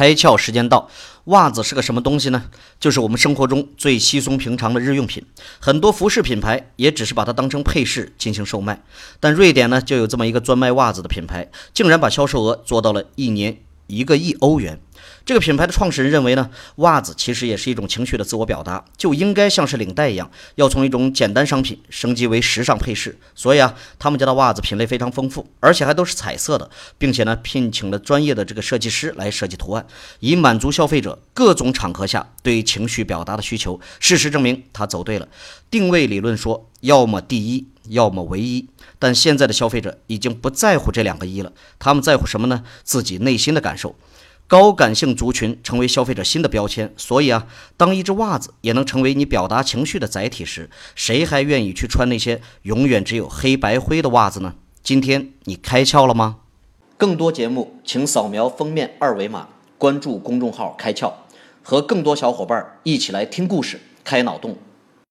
[0.00, 0.88] 开窍时间到，
[1.24, 2.44] 袜子是个什么东西呢？
[2.80, 5.22] 就是我们生活中最稀松平常的日用品。
[5.58, 8.82] 很多服饰品牌也只是把它当成配饰进行售卖。
[9.20, 13.58] 但瑞典呢，就有这么一个专卖袜子的品牌，竟然把销售额做到了一年
[13.90, 14.80] 一个亿欧元。
[15.24, 23.18] 这个品牌的创始人认为呢，袜子其实也是一种情绪的自我表达，就应该像是领带一样，要从一种简单商品升级为时尚配饰。
[23.34, 26.68] 所以啊，他们家的袜子品类非常丰富，而且还都是彩色的，
[26.98, 29.86] 并且呢，聘请了专业的这个设计师来设计图案，
[30.20, 33.80] 以满足消费者各种场合下对情绪表达的需求。
[34.00, 35.28] 事实证明，他走对了。
[35.70, 38.66] 定位理论说，要么第一，要么唯一。
[39.00, 42.62] 但现在的消费者已经不在乎这两个一了，他们在乎什么呢？
[42.84, 43.96] 自己内心的感受。
[44.46, 47.46] 高感性族群成为消费者新的标签，所以啊，
[47.76, 54.54] 当一只袜子也能成为你表达情绪的载体时，谁还愿意去穿那些永远只有黑白灰的袜子呢？
[54.82, 56.38] 今天你开窍了吗？
[56.96, 61.12] 更多节目，请扫描封面二维码，关注公众号“开窍”，
[61.62, 64.58] 和更多小伙伴一起来听故事、开脑洞。